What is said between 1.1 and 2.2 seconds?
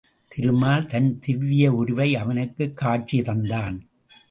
திவ்விய உருவை